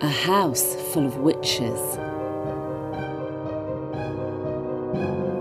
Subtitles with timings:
[0.00, 1.98] A house full of witches.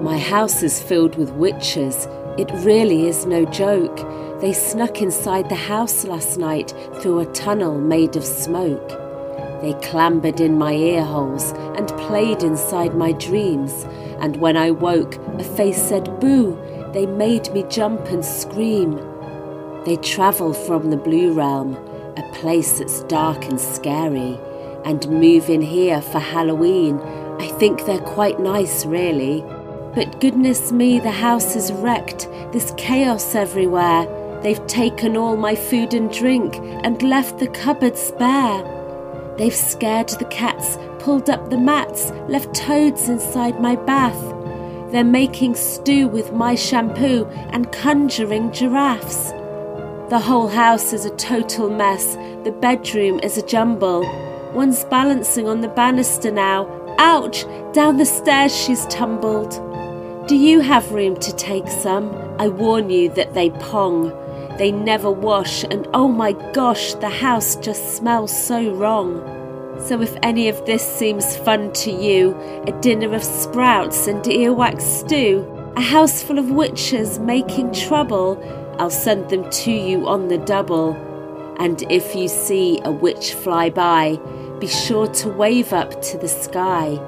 [0.01, 2.07] My house is filled with witches.
[2.39, 3.97] It really is no joke.
[4.41, 8.89] They snuck inside the house last night through a tunnel made of smoke.
[9.61, 13.85] They clambered in my ear holes and played inside my dreams.
[14.19, 16.57] And when I woke, a face said boo.
[16.93, 18.95] They made me jump and scream.
[19.85, 21.77] They travel from the blue realm,
[22.17, 24.39] a place that's dark and scary
[24.85, 26.99] and move in here for Halloween.
[27.39, 29.41] I think they're quite nice, really.
[29.93, 32.27] But goodness me, the house is wrecked.
[32.51, 34.07] There's chaos everywhere.
[34.41, 38.63] They've taken all my food and drink and left the cupboards bare.
[39.37, 44.19] They've scared the cats, pulled up the mats, left toads inside my bath.
[44.91, 49.31] They're making stew with my shampoo and conjuring giraffes.
[50.09, 52.15] The whole house is a total mess.
[52.45, 54.05] The bedroom is a jumble.
[54.53, 56.65] One's balancing on the banister now.
[56.97, 57.43] Ouch!
[57.73, 59.51] Down the stairs she's tumbled.
[60.29, 62.15] Do you have room to take some?
[62.39, 64.13] I warn you that they pong.
[64.57, 69.21] They never wash, and oh my gosh, the house just smells so wrong.
[69.87, 72.33] So, if any of this seems fun to you,
[72.65, 75.45] a dinner of sprouts and earwax stew,
[75.77, 78.35] a house full of witches making trouble,
[78.79, 80.93] I'll send them to you on the double.
[81.59, 84.19] And if you see a witch fly by,
[84.59, 86.99] be sure to wave up to the sky.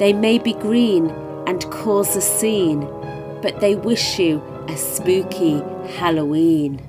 [0.00, 1.10] They may be green
[1.46, 2.80] and cause a scene,
[3.40, 5.62] but they wish you a spooky
[5.96, 6.82] Halloween.